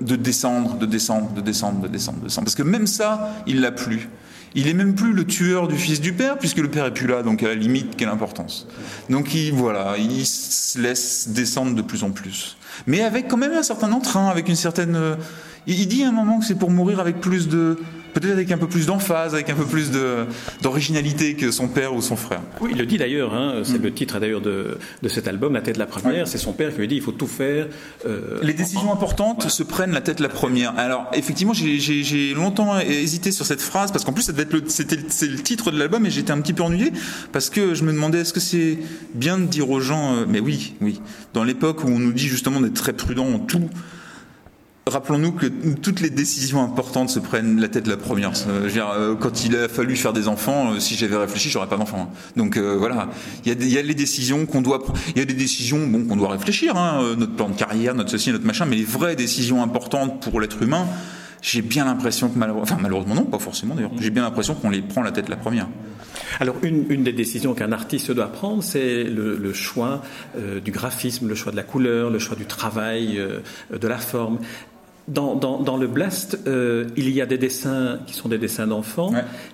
de 0.00 0.16
descendre, 0.16 0.76
de 0.76 0.84
descendre, 0.84 1.32
de 1.32 1.40
descendre, 1.40 1.80
de 1.80 1.88
descendre, 1.88 2.18
de 2.18 2.24
descendre. 2.24 2.44
Parce 2.44 2.54
que 2.54 2.62
même 2.62 2.86
ça, 2.86 3.32
il 3.46 3.60
l'a 3.60 3.72
plus. 3.72 4.10
Il 4.56 4.66
est 4.68 4.74
même 4.74 4.94
plus 4.94 5.12
le 5.12 5.24
tueur 5.24 5.68
du 5.68 5.76
fils 5.76 6.00
du 6.00 6.12
père, 6.12 6.38
puisque 6.38 6.58
le 6.58 6.68
père 6.68 6.86
est 6.86 6.94
plus 6.94 7.06
là, 7.06 7.22
donc 7.22 7.42
à 7.42 7.48
la 7.48 7.54
limite, 7.54 7.94
quelle 7.96 8.08
importance. 8.08 8.66
Donc 9.10 9.34
il, 9.34 9.52
voilà, 9.52 9.96
il 9.98 10.26
se 10.26 10.80
laisse 10.80 11.28
descendre 11.28 11.74
de 11.74 11.82
plus 11.82 12.02
en 12.02 12.10
plus 12.10 12.56
mais 12.86 13.02
avec 13.02 13.28
quand 13.28 13.36
même 13.36 13.52
un 13.52 13.62
certain 13.62 13.92
entrain, 13.92 14.28
avec 14.28 14.48
une 14.48 14.56
certaine. 14.56 14.96
Euh, 14.96 15.16
il 15.66 15.88
dit 15.88 16.04
à 16.04 16.08
un 16.08 16.12
moment 16.12 16.38
que 16.38 16.44
c'est 16.44 16.58
pour 16.58 16.70
mourir 16.70 17.00
avec 17.00 17.20
plus 17.20 17.48
de, 17.48 17.78
peut-être 18.20 18.32
avec 18.32 18.50
un 18.50 18.56
peu 18.56 18.66
plus 18.66 18.86
d'emphase, 18.86 19.34
avec 19.34 19.50
un 19.50 19.54
peu 19.54 19.66
plus 19.66 19.90
d'originalité 20.62 21.34
que 21.34 21.50
son 21.50 21.68
père 21.68 21.94
ou 21.94 22.00
son 22.00 22.16
frère. 22.16 22.40
Oui, 22.62 22.70
il 22.72 22.78
le 22.78 22.86
dit 22.86 22.96
d'ailleurs, 22.96 23.34
hein, 23.34 23.60
c'est 23.62 23.80
le 23.80 23.92
titre 23.92 24.18
d'ailleurs 24.18 24.40
de, 24.40 24.78
de, 25.02 25.08
cet 25.08 25.28
album, 25.28 25.52
La 25.52 25.60
tête 25.60 25.76
la 25.76 25.84
première, 25.86 26.26
c'est 26.26 26.38
son 26.38 26.54
père 26.54 26.72
qui 26.72 26.78
lui 26.78 26.88
dit 26.88 26.96
il 26.96 27.02
faut 27.02 27.12
tout 27.12 27.26
faire. 27.26 27.66
Euh, 28.06 28.38
Les 28.42 28.54
décisions 28.54 28.90
importantes 28.90 29.50
se 29.50 29.62
prennent 29.62 29.92
la 29.92 30.00
tête 30.00 30.20
la 30.20 30.30
première. 30.30 30.78
Alors 30.78 31.10
effectivement, 31.12 31.52
j'ai 31.52 32.32
longtemps 32.34 32.78
hésité 32.80 33.32
sur 33.32 33.44
cette 33.44 33.60
phrase 33.60 33.92
parce 33.92 34.04
qu'en 34.04 34.14
plus 34.14 34.22
c'était 34.68 34.96
c'est 35.08 35.26
le 35.26 35.38
titre 35.42 35.70
de 35.70 35.78
l'album 35.78 36.06
et 36.06 36.10
j'étais 36.10 36.32
un 36.32 36.40
petit 36.40 36.54
peu 36.54 36.62
ennuyé 36.62 36.92
parce 37.32 37.50
que 37.50 37.74
je 37.74 37.84
me 37.84 37.92
demandais 37.92 38.20
est-ce 38.20 38.32
que 38.32 38.40
c'est 38.40 38.78
bien 39.14 39.38
de 39.38 39.44
dire 39.44 39.68
aux 39.68 39.80
gens, 39.80 40.14
euh, 40.14 40.24
mais 40.26 40.40
oui, 40.40 40.74
oui, 40.80 41.02
dans 41.34 41.44
l'époque 41.44 41.84
où 41.84 41.88
on 41.88 41.98
nous 41.98 42.12
dit 42.12 42.28
justement 42.28 42.62
d'être 42.62 42.74
très 42.74 42.94
prudent 42.94 43.26
en 43.26 43.38
tout. 43.40 43.68
Rappelons-nous 44.88 45.32
que 45.32 45.46
toutes 45.46 45.98
les 45.98 46.10
décisions 46.10 46.62
importantes 46.62 47.10
se 47.10 47.18
prennent 47.18 47.60
la 47.60 47.66
tête 47.66 47.88
la 47.88 47.96
première. 47.96 48.30
Euh, 48.48 48.70
euh, 48.76 49.16
quand 49.16 49.44
il 49.44 49.56
a 49.56 49.68
fallu 49.68 49.96
faire 49.96 50.12
des 50.12 50.28
enfants, 50.28 50.74
euh, 50.74 50.78
si 50.78 50.94
j'avais 50.94 51.16
réfléchi, 51.16 51.50
j'aurais 51.50 51.66
pas 51.66 51.76
d'enfants. 51.76 52.08
Hein. 52.08 52.16
Donc 52.36 52.56
voilà, 52.56 53.08
il 53.44 53.68
y, 53.68 53.78
a 53.78 53.82
les 53.82 53.94
décisions 53.96 54.46
qu'on 54.46 54.62
doit, 54.62 54.84
il 55.08 55.18
y 55.18 55.22
a 55.22 55.24
des 55.24 55.34
décisions 55.34 55.84
bon 55.88 56.04
qu'on 56.04 56.14
doit 56.14 56.30
réfléchir, 56.30 56.76
hein, 56.76 57.16
notre 57.18 57.34
plan 57.34 57.48
de 57.48 57.56
carrière, 57.56 57.96
notre 57.96 58.10
ceci, 58.10 58.30
notre 58.30 58.46
machin, 58.46 58.64
mais 58.64 58.76
les 58.76 58.84
vraies 58.84 59.16
décisions 59.16 59.60
importantes 59.60 60.22
pour 60.22 60.40
l'être 60.40 60.62
humain, 60.62 60.86
j'ai 61.42 61.62
bien 61.62 61.84
l'impression 61.84 62.28
que 62.28 62.38
malheureusement, 62.38 62.62
enfin 62.62 62.78
malheureusement 62.80 63.16
non, 63.16 63.24
pas 63.24 63.40
forcément 63.40 63.74
d'ailleurs, 63.74 63.90
j'ai 63.98 64.10
bien 64.10 64.22
l'impression 64.22 64.54
qu'on 64.54 64.70
les 64.70 64.82
prend 64.82 65.02
la 65.02 65.10
tête 65.10 65.28
la 65.28 65.36
première. 65.36 65.66
Alors 66.38 66.56
une, 66.62 67.02
des 67.02 67.12
décisions 67.12 67.54
qu'un 67.54 67.72
artiste 67.72 68.12
doit 68.12 68.30
prendre, 68.30 68.62
c'est 68.62 69.02
le, 69.02 69.52
choix 69.52 70.02
du 70.64 70.70
graphisme, 70.70 71.26
le 71.28 71.34
choix 71.34 71.50
de 71.50 71.56
la 71.56 71.64
couleur, 71.64 72.10
le 72.10 72.20
choix 72.20 72.36
du 72.36 72.46
travail, 72.46 73.20
de 73.70 73.88
la 73.88 73.98
forme. 73.98 74.38
Dans, 75.08 75.36
dans, 75.36 75.60
dans, 75.60 75.76
le 75.76 75.86
Blast, 75.86 76.36
euh, 76.48 76.86
il 76.96 77.10
y 77.10 77.20
a 77.20 77.26
des 77.26 77.38
dessins 77.38 78.00
qui 78.08 78.14
sont 78.14 78.28
des 78.28 78.38
dessins 78.38 78.66
d'enfants, 78.66 79.12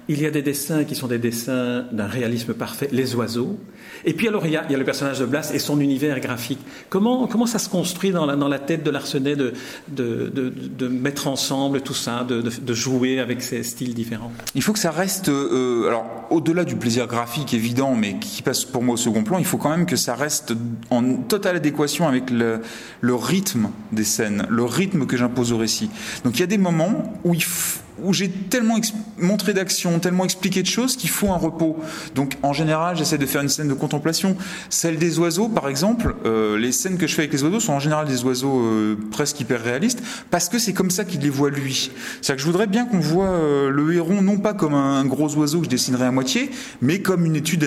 il 0.08 0.22
y 0.22 0.24
a 0.24 0.30
des 0.30 0.40
dessins 0.40 0.84
qui 0.84 0.94
sont 0.94 1.08
des 1.08 1.18
dessins 1.18 1.84
d'un 1.92 2.06
réalisme 2.06 2.54
parfait, 2.54 2.88
les 2.90 3.14
oiseaux, 3.14 3.58
et 4.06 4.14
puis 4.14 4.28
alors 4.28 4.46
il 4.46 4.52
y 4.52 4.56
a, 4.56 4.64
il 4.68 4.72
y 4.72 4.74
a 4.74 4.78
le 4.78 4.84
personnage 4.84 5.18
de 5.18 5.26
Blast 5.26 5.54
et 5.54 5.58
son 5.58 5.78
univers 5.80 6.18
graphique. 6.20 6.60
Comment, 6.88 7.26
comment 7.26 7.44
ça 7.44 7.58
se 7.58 7.68
construit 7.68 8.12
dans 8.12 8.24
la, 8.24 8.36
dans 8.36 8.48
la 8.48 8.58
tête 8.58 8.82
de 8.82 8.90
Larsenet 8.90 9.36
de, 9.36 9.52
de, 9.88 10.30
de, 10.34 10.48
de, 10.50 10.88
mettre 10.88 11.28
ensemble 11.28 11.82
tout 11.82 11.92
ça, 11.92 12.24
de, 12.24 12.40
de, 12.40 12.74
jouer 12.74 13.20
avec 13.20 13.42
ces 13.42 13.62
styles 13.62 13.92
différents? 13.92 14.32
Il 14.54 14.62
faut 14.62 14.72
que 14.72 14.78
ça 14.78 14.90
reste, 14.90 15.28
euh, 15.28 15.86
alors 15.86 16.06
au-delà 16.30 16.64
du 16.64 16.76
plaisir 16.76 17.06
graphique 17.06 17.52
évident, 17.52 17.94
mais 17.94 18.18
qui 18.18 18.42
passe 18.42 18.64
pour 18.64 18.82
moi 18.82 18.94
au 18.94 18.98
second 18.98 19.22
plan, 19.22 19.38
il 19.38 19.44
faut 19.44 19.58
quand 19.58 19.70
même 19.70 19.86
que 19.86 19.96
ça 19.96 20.14
reste 20.14 20.54
en 20.90 21.16
totale 21.16 21.56
adéquation 21.56 22.08
avec 22.08 22.30
le, 22.30 22.60
le 23.00 23.14
rythme 23.14 23.68
des 23.92 24.04
scènes, 24.04 24.46
le 24.48 24.64
rythme 24.64 25.06
que 25.06 25.16
j'impose 25.16 25.41
au 25.50 25.58
récit. 25.58 25.90
Donc 26.24 26.36
il 26.36 26.40
y 26.40 26.44
a 26.44 26.46
des 26.46 26.58
moments 26.58 27.12
où 27.24 27.34
il 27.34 27.42
faut 27.42 27.81
où 28.02 28.12
j'ai 28.12 28.30
tellement 28.30 28.78
montré 29.18 29.52
d'action, 29.54 29.98
tellement 29.98 30.24
expliqué 30.24 30.62
de 30.62 30.66
choses 30.66 30.96
qu'il 30.96 31.10
faut 31.10 31.30
un 31.30 31.36
repos. 31.36 31.76
Donc 32.14 32.38
en 32.42 32.52
général, 32.52 32.96
j'essaie 32.96 33.18
de 33.18 33.26
faire 33.26 33.42
une 33.42 33.48
scène 33.48 33.68
de 33.68 33.74
contemplation. 33.74 34.36
Celle 34.70 34.96
des 34.96 35.18
oiseaux, 35.18 35.48
par 35.48 35.68
exemple, 35.68 36.14
euh, 36.24 36.58
les 36.58 36.72
scènes 36.72 36.98
que 36.98 37.06
je 37.06 37.14
fais 37.14 37.22
avec 37.22 37.32
les 37.32 37.42
oiseaux 37.42 37.60
sont 37.60 37.72
en 37.72 37.80
général 37.80 38.06
des 38.06 38.24
oiseaux 38.24 38.60
euh, 38.60 38.96
presque 39.10 39.40
hyper 39.40 39.62
réalistes, 39.62 40.02
parce 40.30 40.48
que 40.48 40.58
c'est 40.58 40.72
comme 40.72 40.90
ça 40.90 41.04
qu'il 41.04 41.20
les 41.20 41.30
voit 41.30 41.50
lui. 41.50 41.90
C'est-à-dire 42.20 42.36
que 42.36 42.40
je 42.42 42.46
voudrais 42.46 42.66
bien 42.66 42.86
qu'on 42.86 43.00
voit 43.00 43.30
euh, 43.30 43.70
le 43.70 43.94
héron 43.94 44.22
non 44.22 44.38
pas 44.38 44.54
comme 44.54 44.74
un 44.74 45.04
gros 45.04 45.34
oiseau 45.36 45.58
que 45.58 45.66
je 45.66 45.70
dessinerais 45.70 46.06
à 46.06 46.10
moitié, 46.10 46.50
mais 46.80 47.00
comme 47.00 47.26
une 47.26 47.36
étude 47.36 47.66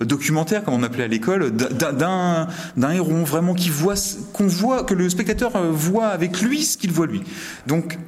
documentaire, 0.00 0.64
comme 0.64 0.74
on 0.74 0.82
appelait 0.82 1.04
à 1.04 1.08
l'école, 1.08 1.50
d'un 1.50 2.48
d'un 2.76 2.90
héron 2.90 3.24
vraiment 3.24 3.54
qui 3.54 3.70
voit 3.70 3.94
qu'on 4.32 4.46
voit 4.46 4.84
que 4.84 4.94
le 4.94 5.08
spectateur 5.08 5.52
voit 5.72 6.08
avec 6.08 6.40
lui 6.40 6.62
ce 6.62 6.76
qu'il 6.76 6.92
voit 6.92 7.06
lui. 7.06 7.22
Donc 7.66 7.98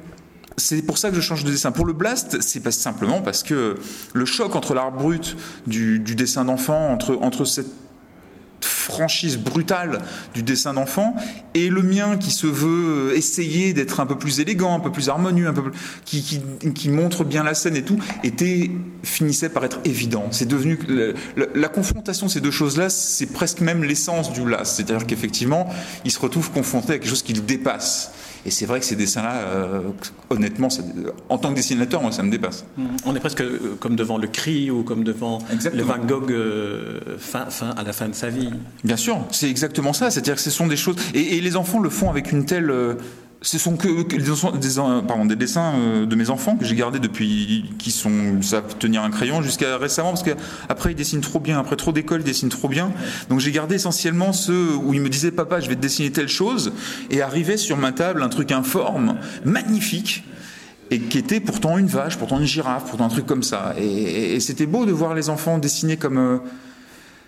c'est 0.57 0.81
pour 0.81 0.97
ça 0.97 1.09
que 1.09 1.15
je 1.15 1.21
change 1.21 1.43
de 1.43 1.51
dessin. 1.51 1.71
Pour 1.71 1.85
le 1.85 1.93
blast, 1.93 2.41
c'est 2.41 2.59
pas 2.59 2.71
simplement 2.71 3.21
parce 3.21 3.43
que 3.43 3.75
le 4.13 4.25
choc 4.25 4.55
entre 4.55 4.73
l'art 4.73 4.91
brut 4.91 5.35
du, 5.67 5.99
du 5.99 6.15
dessin 6.15 6.45
d'enfant, 6.45 6.89
entre, 6.91 7.17
entre 7.21 7.45
cette 7.45 7.82
franchise 8.83 9.37
brutale 9.37 9.99
du 10.33 10.43
dessin 10.43 10.73
d'enfant 10.73 11.15
et 11.53 11.69
le 11.69 11.81
mien 11.81 12.17
qui 12.17 12.31
se 12.31 12.47
veut 12.47 13.13
essayer 13.15 13.73
d'être 13.73 13.99
un 13.99 14.05
peu 14.05 14.17
plus 14.17 14.39
élégant, 14.39 14.75
un 14.75 14.79
peu 14.79 14.91
plus 14.91 15.09
harmonieux, 15.09 15.47
un 15.47 15.53
peu 15.53 15.63
plus, 15.63 15.79
qui, 16.05 16.21
qui, 16.21 16.73
qui, 16.73 16.89
montre 16.89 17.23
bien 17.23 17.43
la 17.43 17.53
scène 17.53 17.75
et 17.75 17.83
tout, 17.83 17.97
était 18.23 18.69
finissait 19.03 19.49
par 19.49 19.63
être 19.63 19.79
évident. 19.85 20.27
C'est 20.31 20.47
devenu 20.47 20.77
la, 20.87 21.45
la, 21.55 21.67
confrontation 21.67 22.27
de 22.27 22.31
ces 22.31 22.41
deux 22.41 22.51
choses-là, 22.51 22.89
c'est 22.89 23.27
presque 23.27 23.61
même 23.61 23.83
l'essence 23.83 24.31
du 24.31 24.41
blast. 24.41 24.75
C'est-à-dire 24.75 25.07
qu'effectivement, 25.07 25.67
il 26.05 26.11
se 26.11 26.19
retrouve 26.19 26.51
confronté 26.51 26.93
à 26.93 26.97
quelque 26.97 27.09
chose 27.09 27.23
qui 27.23 27.33
le 27.33 27.41
dépasse. 27.41 28.11
Et 28.45 28.51
c'est 28.51 28.65
vrai 28.65 28.79
que 28.79 28.85
ces 28.85 28.95
dessins-là, 28.95 29.35
euh, 29.35 29.81
honnêtement, 30.29 30.67
en 31.29 31.37
tant 31.37 31.49
que 31.49 31.55
dessinateur, 31.55 32.01
moi, 32.01 32.11
ça 32.11 32.23
me 32.23 32.31
dépasse. 32.31 32.65
On 33.05 33.15
est 33.15 33.19
presque 33.19 33.41
euh, 33.41 33.77
comme 33.79 33.95
devant 33.95 34.17
le 34.17 34.27
cri 34.27 34.69
ou 34.69 34.83
comme 34.83 35.03
devant 35.03 35.39
exactement. 35.51 35.81
le 35.81 35.87
Van 35.87 36.05
Gogh 36.05 36.31
euh, 36.31 36.99
fin, 37.17 37.45
fin, 37.45 37.69
à 37.69 37.83
la 37.83 37.93
fin 37.93 38.09
de 38.09 38.15
sa 38.15 38.29
vie. 38.29 38.51
Bien 38.83 38.97
sûr, 38.97 39.25
c'est 39.31 39.49
exactement 39.49 39.93
ça. 39.93 40.11
C'est-à-dire 40.11 40.35
que 40.35 40.41
ce 40.41 40.51
sont 40.51 40.67
des 40.67 40.75
choses. 40.75 40.97
Et, 41.13 41.39
les 41.39 41.55
enfants 41.55 41.79
le 41.79 41.89
font 41.89 42.09
avec 42.09 42.31
une 42.31 42.45
telle. 42.45 42.69
Euh, 42.69 42.95
ce 43.43 43.57
sont 43.57 43.75
que, 43.75 44.03
des, 45.27 45.35
dessins 45.35 45.73
euh, 45.75 46.05
de 46.05 46.15
mes 46.15 46.29
enfants 46.29 46.55
que 46.55 46.63
j'ai 46.63 46.75
gardés 46.75 46.99
depuis 46.99 47.73
qui 47.77 47.91
sont 47.91 48.41
savent 48.41 48.77
tenir 48.79 49.03
un 49.03 49.09
crayon 49.09 49.41
jusqu'à 49.41 49.77
récemment 49.77 50.11
parce 50.11 50.23
qu'après 50.23 50.93
ils 50.93 50.95
dessinent 50.95 51.19
trop 51.19 51.41
bien 51.41 51.59
après 51.59 51.75
trop 51.75 51.91
d'école 51.91 52.21
ils 52.21 52.23
dessinent 52.23 52.47
trop 52.47 52.69
bien 52.69 52.93
donc 53.29 53.41
j'ai 53.41 53.51
gardé 53.51 53.75
essentiellement 53.75 54.31
ceux 54.31 54.73
où 54.77 54.93
ils 54.93 55.01
me 55.01 55.09
disaient 55.09 55.31
papa 55.31 55.59
je 55.59 55.67
vais 55.67 55.75
te 55.75 55.81
dessiner 55.81 56.09
telle 56.09 56.29
chose 56.29 56.71
et 57.11 57.21
arrivait 57.21 57.57
sur 57.57 57.75
ma 57.75 57.91
table 57.91 58.23
un 58.23 58.29
truc 58.29 58.53
informe 58.53 59.17
magnifique 59.43 60.23
et 60.89 60.99
qui 60.99 61.17
était 61.17 61.41
pourtant 61.41 61.77
une 61.77 61.87
vache 61.87 62.15
pourtant 62.15 62.39
une 62.39 62.45
girafe 62.45 62.85
pourtant 62.85 63.07
un 63.07 63.09
truc 63.09 63.25
comme 63.25 63.43
ça 63.43 63.75
et 63.77 64.39
c'était 64.39 64.67
beau 64.67 64.85
de 64.85 64.93
voir 64.93 65.15
les 65.15 65.29
enfants 65.29 65.57
dessiner 65.57 65.97
comme 65.97 66.17
euh, 66.17 66.37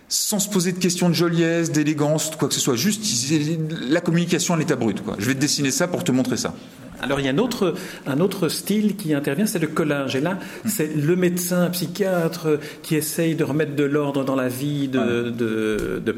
sans 0.08 0.38
se 0.38 0.48
poser 0.48 0.72
de 0.72 0.78
questions 0.78 1.08
de 1.08 1.14
joliesse, 1.14 1.72
d'élégance, 1.72 2.30
quoi 2.38 2.48
que 2.48 2.54
ce 2.54 2.60
soit. 2.60 2.76
Juste, 2.76 3.04
la 3.88 4.00
communication 4.00 4.54
à 4.54 4.56
l'état 4.56 4.76
brut. 4.76 5.02
Quoi. 5.02 5.16
Je 5.18 5.26
vais 5.26 5.34
te 5.34 5.40
dessiner 5.40 5.70
ça 5.70 5.88
pour 5.88 6.04
te 6.04 6.12
montrer 6.12 6.36
ça. 6.36 6.54
Alors 7.02 7.20
il 7.20 7.26
y 7.26 7.28
a 7.28 7.32
un 7.32 7.38
autre, 7.38 7.74
un 8.06 8.20
autre 8.20 8.48
style 8.48 8.96
qui 8.96 9.14
intervient, 9.14 9.46
c'est 9.46 9.58
le 9.58 9.66
collage. 9.66 10.16
Et 10.16 10.20
là, 10.20 10.38
c'est 10.64 10.94
le 10.94 11.16
médecin 11.16 11.68
psychiatre 11.70 12.58
qui 12.82 12.96
essaye 12.96 13.34
de 13.34 13.44
remettre 13.44 13.74
de 13.74 13.84
l'ordre 13.84 14.24
dans 14.24 14.36
la 14.36 14.48
vie 14.48 14.88
de, 14.88 15.30
de, 15.30 16.02
de 16.04 16.16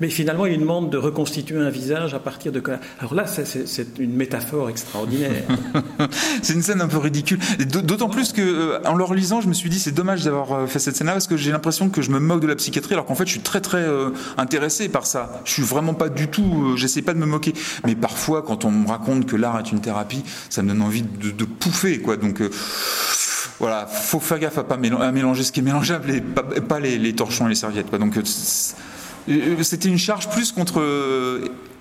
mais 0.00 0.08
finalement 0.08 0.46
il 0.46 0.52
lui 0.52 0.58
demande 0.58 0.90
de 0.90 0.98
reconstituer 0.98 1.58
un 1.58 1.70
visage 1.70 2.14
à 2.14 2.18
partir 2.18 2.52
de 2.52 2.60
collage. 2.60 2.80
Alors 2.98 3.14
là, 3.14 3.26
c'est 3.26 3.98
une 3.98 4.14
métaphore 4.14 4.68
extraordinaire. 4.70 5.44
c'est 6.42 6.54
une 6.54 6.62
scène 6.62 6.80
un 6.80 6.88
peu 6.88 6.98
ridicule. 6.98 7.38
D'autant 7.58 8.08
plus 8.08 8.32
que 8.32 8.42
euh, 8.42 8.78
en 8.84 8.94
le 8.94 9.04
relisant, 9.04 9.40
je 9.40 9.48
me 9.48 9.54
suis 9.54 9.70
dit 9.70 9.78
c'est 9.78 9.92
dommage 9.92 10.24
d'avoir 10.24 10.52
euh, 10.52 10.66
fait 10.66 10.78
cette 10.78 10.96
scène-là 10.96 11.12
parce 11.12 11.26
que 11.26 11.36
j'ai 11.36 11.52
l'impression 11.52 11.88
que 11.88 12.02
je 12.02 12.10
me 12.10 12.18
moque 12.18 12.40
de 12.40 12.46
la 12.46 12.56
psychiatrie 12.56 12.94
alors 12.94 13.06
qu'en 13.06 13.14
fait 13.14 13.26
je 13.26 13.32
suis 13.32 13.40
très 13.40 13.60
très 13.60 13.78
euh, 13.78 14.10
intéressé 14.36 14.88
par 14.88 15.06
ça. 15.06 15.40
Je 15.44 15.52
suis 15.52 15.62
vraiment 15.62 15.94
pas 15.94 16.08
du 16.08 16.28
tout, 16.28 16.72
euh, 16.72 16.76
j'essaie 16.76 17.02
pas 17.02 17.14
de 17.14 17.18
me 17.18 17.26
moquer. 17.26 17.54
Mais 17.84 17.94
parfois 17.94 18.42
quand 18.42 18.64
on 18.64 18.70
me 18.70 18.88
raconte 18.88 19.26
que 19.26 19.36
l'art 19.36 19.58
est 19.58 19.72
une 19.72 19.80
thérapie, 19.80 20.05
ça 20.50 20.62
me 20.62 20.68
donne 20.68 20.82
envie 20.82 21.02
de, 21.02 21.30
de 21.30 21.44
pouffer, 21.44 22.00
quoi. 22.00 22.16
Donc 22.16 22.40
euh, 22.40 22.50
voilà, 23.58 23.86
faut 23.86 24.20
faire 24.20 24.38
gaffe 24.38 24.58
à 24.58 24.64
pas 24.64 24.76
mélanger 24.76 25.42
ce 25.42 25.52
qui 25.52 25.60
est 25.60 25.62
mélangeable 25.62 26.10
et 26.10 26.20
pas, 26.20 26.80
les, 26.80 26.98
les, 26.98 27.14
torchons 27.14 27.46
et 27.46 27.50
les 27.50 27.54
serviettes, 27.54 27.88
quoi. 27.88 27.98
Donc 27.98 28.16
euh, 28.16 28.22
c'était 29.62 29.88
une 29.88 29.98
charge 29.98 30.28
plus 30.28 30.52
contre 30.52 30.80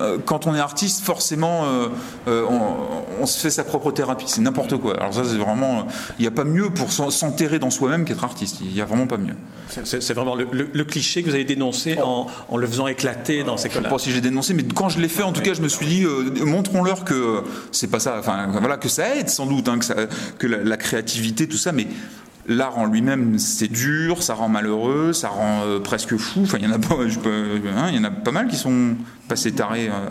euh, 0.02 0.18
quand 0.26 0.46
on 0.46 0.56
est 0.56 0.60
artiste 0.60 1.04
forcément 1.04 1.66
euh, 1.66 1.88
on, 2.28 3.22
on, 3.22 3.26
se 3.26 3.40
fait 3.40 3.50
sa 3.50 3.64
propre 3.64 3.92
thérapie. 3.92 4.26
C'est 4.28 4.42
n'importe 4.42 4.78
quoi. 4.78 4.98
Alors 5.00 5.14
ça 5.14 5.24
c'est 5.24 5.38
vraiment 5.38 5.88
il 6.20 6.24
n'y 6.24 6.28
a 6.28 6.32
pas 6.32 6.44
mieux 6.44 6.70
pour 6.70 6.92
s'enterrer 6.92 7.60
dans 7.60 7.70
soi-même 7.70 8.04
qu'être 8.06 8.24
artiste. 8.24 8.58
Il 8.62 8.74
n'y 8.74 8.82
a 8.82 8.86
vraiment 8.86 9.08
pas 9.08 9.18
mieux. 9.18 9.36
C'est 9.84 10.14
vraiment 10.14 10.36
le, 10.36 10.48
le, 10.52 10.70
le, 10.72 10.84
cliché 10.84 11.24
que 11.24 11.30
vous 11.30 11.36
avez 11.36 11.44
dénoncé 11.46 12.00
en, 12.02 12.28
en 12.50 12.58
le 12.58 12.68
faisant 12.68 12.88
éclater 12.88 13.44
dans 13.44 13.58
ces 13.58 13.70
cas-là. 13.70 13.82
Je 13.82 13.86
sais 13.86 13.90
pas 13.96 14.00
si 14.00 14.12
j'ai 14.12 14.22
dénoncé 14.22 14.54
mais 14.54 14.64
quand 14.64 14.90
je 14.90 15.00
l'ai 15.00 15.08
fait 15.08 15.24
en 15.24 15.32
tout 15.32 15.42
cas 15.42 15.54
je 15.54 15.62
me 15.62 15.70
suis 15.70 15.86
dit 15.86 16.04
euh, 16.04 16.46
montrons-leur 16.46 17.04
que 17.04 17.44
c'est 17.72 17.90
pas 17.90 18.00
ça. 18.00 18.18
Enfin 18.20 18.48
voilà 18.60 18.78
que 18.78 18.90
ça 18.90 19.16
aide 19.16 19.30
sans 19.30 19.46
doute 19.46 19.70
hein, 19.70 19.80
que, 19.80 19.86
ça, 19.86 19.96
que 20.38 20.48
la, 20.48 20.58
la 20.58 20.78
créativité 20.78 21.48
tout 21.48 21.58
ça 21.58 21.72
mais 21.72 21.88
l'art 22.48 22.78
en 22.78 22.86
lui-même 22.86 23.40
c'est 23.40 23.68
dur, 23.68 24.24
ça 24.24 24.34
rend 24.34 24.50
malheureux, 24.50 25.14
ça 25.14 25.30
rend 25.30 25.64
euh, 25.64 25.80
presque 25.80 26.16
fou. 26.18 26.42
Enfin, 26.44 26.58
il 26.60 26.66
y 26.66 26.68
en 26.68 26.74
a 26.74 26.80
pas, 26.80 27.08
je 27.08 27.20
peux, 27.20 27.62
hein, 27.76 27.88
il 27.90 27.96
y 27.96 28.00
en 28.00 28.04
a 28.04 28.12
pas 28.12 28.32
mal 28.32 28.48
qui 28.48 28.56
sont 28.56 28.96
passés 29.28 29.52
tarés. 29.52 29.90
Euh, 29.90 30.10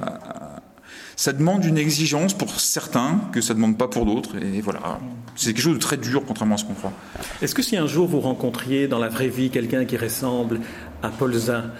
ça 1.16 1.32
demande 1.32 1.64
une 1.64 1.78
exigence 1.78 2.34
pour 2.34 2.58
certains 2.58 3.20
que 3.32 3.40
ça 3.40 3.54
demande 3.54 3.78
pas 3.78 3.86
pour 3.86 4.04
d'autres. 4.04 4.36
Et 4.36 4.60
voilà, 4.60 4.98
c'est 5.36 5.52
quelque 5.52 5.62
chose 5.62 5.74
de 5.74 5.80
très 5.80 5.96
dur 5.96 6.24
contrairement 6.26 6.56
à 6.56 6.58
ce 6.58 6.64
qu'on 6.64 6.74
croit. 6.74 6.92
Est-ce 7.40 7.54
que 7.54 7.62
si 7.62 7.76
un 7.76 7.86
jour 7.86 8.08
vous 8.08 8.20
rencontriez 8.20 8.88
dans 8.88 8.98
la 8.98 9.08
vraie 9.08 9.28
vie 9.28 9.50
quelqu'un 9.50 9.84
qui 9.84 9.96
ressemble 9.96 10.60
à 11.02 11.10
Paul 11.10 11.32
Zin, 11.34 11.70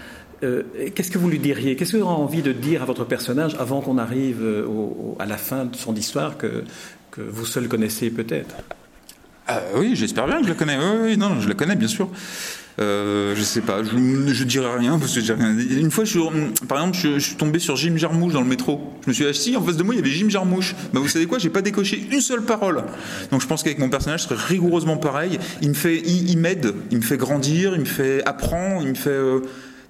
euh, 0.45 0.63
qu'est-ce 0.95 1.11
que 1.11 1.19
vous 1.19 1.29
lui 1.29 1.41
diriez? 1.41 1.75
Qu'est-ce 1.75 1.93
que 1.93 1.97
vous 1.97 2.05
aurez 2.05 2.23
envie 2.23 2.43
de 2.43 2.53
dire 2.53 2.83
à 2.83 2.85
votre 2.85 3.05
personnage 3.05 3.57
avant 3.59 3.81
qu'on 3.81 3.99
arrive 3.99 4.45
à 5.19 5.27
la 5.27 5.37
fin 5.37 5.65
de 5.65 5.75
son 5.75 5.97
histoire 5.97 6.37
que 6.39 6.65
vous 7.17 7.47
seul 7.47 7.67
connaissez 7.67 8.11
peut-être? 8.11 8.55
Euh, 9.51 9.61
oui, 9.77 9.95
j'espère 9.95 10.27
bien 10.27 10.39
que 10.39 10.45
je 10.45 10.49
la 10.49 10.55
connais. 10.55 10.77
Oui, 10.77 10.97
oui, 11.03 11.17
non, 11.17 11.41
je 11.41 11.49
la 11.49 11.55
connais, 11.55 11.77
bien 11.77 11.89
sûr. 11.89 12.09
Euh, 12.81 13.35
je 13.37 13.43
sais 13.43 13.61
pas, 13.61 13.85
je, 13.85 13.91
je 14.35 14.45
dirais 14.45 14.77
rien 14.77 14.99
parce 14.99 15.15
que 15.15 15.33
rien. 15.33 15.57
Une 15.57 15.93
fois, 15.93 16.05
je 16.05 16.19
par 16.67 16.79
exemple, 16.79 16.99
je, 17.01 17.19
suis 17.21 17.37
tombé 17.37 17.61
sur 17.61 17.77
Jim 17.77 17.97
Jarmouche 17.97 18.33
dans 18.33 18.41
le 18.41 18.49
métro. 18.49 18.95
Je 19.05 19.11
me 19.11 19.15
suis 19.15 19.27
assis 19.27 19.57
en 19.57 19.63
face 19.63 19.77
de 19.77 19.85
moi, 19.85 19.95
il 19.95 19.99
y 19.99 20.01
avait 20.01 20.11
Jim 20.11 20.29
Jarmouche. 20.29 20.75
Bah, 20.93 20.99
vous 20.99 21.09
savez 21.09 21.27
quoi, 21.27 21.39
j'ai 21.39 21.51
pas 21.51 21.63
décoché 21.63 22.05
une 22.11 22.21
seule 22.21 22.43
parole. 22.43 22.83
Donc 23.31 23.43
je 23.43 23.47
pense 23.47 23.63
qu'avec 23.63 23.79
mon 23.79 23.91
personnage, 23.91 24.23
ce 24.23 24.29
serait 24.31 24.45
rigoureusement 24.45 24.97
pareil. 24.97 25.39
Il 25.63 25.69
me 25.69 25.75
fait, 25.75 26.03
il, 26.05 26.31
il 26.31 26.39
m'aide, 26.39 26.75
il 26.91 26.99
me 26.99 27.03
fait 27.03 27.17
grandir, 27.17 27.75
il 27.75 27.81
me 27.81 27.85
fait 27.85 28.25
apprendre, 28.27 28.83
il 28.83 28.89
me 28.89 28.95
fait. 28.95 29.11
Euh, 29.11 29.41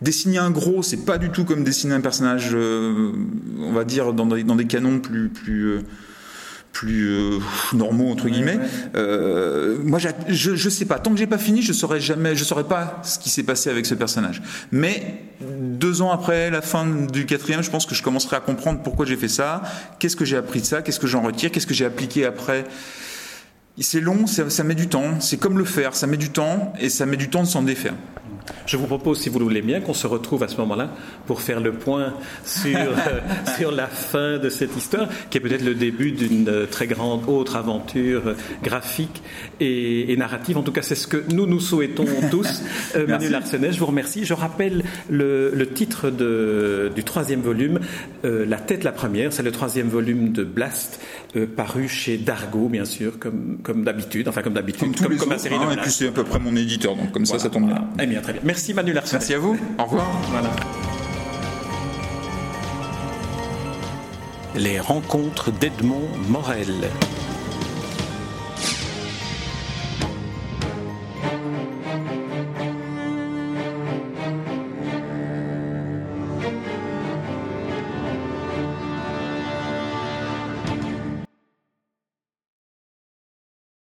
dessiner 0.03 0.39
un 0.39 0.51
gros, 0.51 0.83
c'est 0.83 1.05
pas 1.05 1.19
du 1.19 1.31
tout 1.31 1.45
comme 1.45 1.65
dessiner 1.65 1.95
un 1.95 2.01
personnage, 2.01 2.51
euh, 2.53 3.13
on 3.59 3.73
va 3.73 3.85
dire, 3.85 4.13
dans 4.13 4.27
des, 4.27 4.45
dans 4.45 4.57
des 4.57 4.67
canons 4.67 5.01
plus, 5.01 5.31
plus, 5.31 5.65
euh, 5.65 5.81
plus 6.75 7.09
euh, 7.09 7.39
normaux 7.73 8.11
entre 8.11 8.29
guillemets. 8.29 8.59
Euh, 8.97 9.79
moi, 9.83 9.99
je, 9.99 10.55
je 10.57 10.69
sais 10.69 10.85
pas. 10.85 10.99
Tant 10.99 11.13
que 11.13 11.17
j'ai 11.17 11.27
pas 11.27 11.39
fini, 11.39 11.63
je 11.63 11.73
saurais 11.73 12.01
jamais, 12.01 12.37
je 12.37 12.45
saurais 12.45 12.65
pas 12.65 13.01
ce 13.03 13.19
qui 13.19 13.31
s'est 13.31 13.45
passé 13.45 13.71
avec 13.71 13.87
ce 13.87 13.95
personnage. 13.95 14.43
Mais 14.73 15.23
deux 15.41 16.03
ans 16.03 16.11
après 16.11 16.51
la 16.51 16.61
fin 16.61 16.85
du 16.85 17.25
quatrième, 17.25 17.63
je 17.63 17.71
pense 17.71 17.87
que 17.87 17.95
je 17.95 18.03
commencerai 18.03 18.37
à 18.37 18.41
comprendre 18.41 18.83
pourquoi 18.83 19.07
j'ai 19.07 19.17
fait 19.17 19.29
ça, 19.29 19.63
qu'est-ce 19.99 20.17
que 20.17 20.25
j'ai 20.25 20.37
appris 20.37 20.61
de 20.61 20.67
ça, 20.67 20.83
qu'est-ce 20.83 21.01
que 21.01 21.07
j'en 21.07 21.23
retire, 21.23 21.51
qu'est-ce 21.51 21.67
que 21.67 21.75
j'ai 21.75 21.87
appliqué 21.87 22.27
après. 22.27 22.65
C'est 23.81 24.01
long, 24.01 24.27
ça, 24.27 24.51
ça 24.51 24.65
met 24.65 24.75
du 24.75 24.89
temps. 24.89 25.21
C'est 25.21 25.37
comme 25.37 25.59
le 25.59 25.65
fer, 25.65 25.95
ça 25.95 26.07
met 26.07 26.17
du 26.17 26.31
temps 26.31 26.73
et 26.81 26.89
ça 26.89 27.07
met 27.07 27.17
du 27.17 27.31
temps 27.31 27.43
de 27.43 27.49
s'en 27.49 27.63
défaire. 27.63 27.95
Je 28.67 28.77
vous 28.77 28.87
propose, 28.87 29.21
si 29.21 29.29
vous 29.29 29.39
le 29.39 29.45
voulez 29.45 29.63
bien, 29.63 29.81
qu'on 29.81 29.95
se 29.95 30.07
retrouve 30.07 30.43
à 30.43 30.49
ce 30.49 30.57
moment-là 30.59 30.91
pour 31.27 31.41
faire 31.41 31.61
le 31.61 31.73
point 31.73 32.15
sur, 32.45 32.77
euh, 32.79 33.21
sur 33.57 33.71
la 33.71 33.87
fin 33.87 34.39
de 34.39 34.49
cette 34.49 34.77
histoire, 34.77 35.09
qui 35.31 35.39
est 35.39 35.41
peut-être 35.41 35.65
le 35.65 35.75
début 35.75 36.13
d'une 36.13 36.67
très 36.71 36.87
grande 36.87 37.29
autre 37.29 37.57
aventure 37.57 38.35
graphique 38.63 39.23
et, 39.61 40.13
et, 40.13 40.17
narrative. 40.17 40.59
En 40.59 40.63
tout 40.63 40.73
cas, 40.73 40.83
c'est 40.83 40.95
ce 40.95 41.07
que 41.07 41.23
nous 41.33 41.47
nous 41.47 41.61
souhaitons 41.61 42.07
tous. 42.31 42.63
Euh, 42.97 43.07
Manu 43.07 43.29
Larsenet, 43.29 43.73
je 43.73 43.79
vous 43.79 43.87
remercie. 43.87 44.25
Je 44.25 44.35
rappelle 44.35 44.85
le, 45.09 45.51
le 45.55 45.69
titre 45.69 46.11
de, 46.11 46.91
du 46.95 47.05
troisième 47.05 47.41
volume, 47.41 47.81
euh, 48.25 48.45
La 48.47 48.59
tête 48.59 48.85
la 48.85 48.93
première. 48.93 49.33
C'est 49.33 49.43
le 49.43 49.53
troisième 49.53 49.89
volume 49.89 50.33
de 50.33 50.45
Blast, 50.45 51.01
euh, 51.37 51.47
paru 51.47 51.89
chez 51.89 52.17
Dargo, 52.19 52.69
bien 52.69 52.85
sûr, 52.85 53.19
comme, 53.19 53.59
comme 53.63 53.85
d'habitude. 53.85 54.29
Enfin, 54.29 54.43
comme 54.43 54.55
d'habitude, 54.55 54.97
comme, 54.97 55.09
comme, 55.09 55.17
comme 55.17 55.31
la 55.31 55.39
série 55.39 55.55
hein, 55.55 55.69
de 55.69 55.75
Et 55.75 55.77
puis 55.83 55.91
c'est 55.91 56.09
à 56.09 56.13
peu 56.13 56.25
près 56.25 56.39
mon 56.39 56.55
éditeur, 56.57 56.97
donc 56.97 57.13
comme 57.13 57.25
voilà. 57.25 57.39
ça, 57.39 57.45
ça 57.45 57.51
tombe 57.51 57.67
bien. 57.67 57.87
Eh 58.01 58.07
bien, 58.07 58.21
très 58.21 58.34
bien. 58.35 58.43
Merci 58.45 58.75
Manu 58.75 58.93
Larsenet. 58.93 59.19
Merci 59.19 59.35
à 59.35 59.39
vous. 59.39 59.59
Au 59.79 59.85
revoir. 59.85 60.07
Voilà. 60.31 60.51
Les 64.55 64.79
rencontres 64.79 65.51
d'Edmond 65.51 66.09
Morel. 66.29 66.91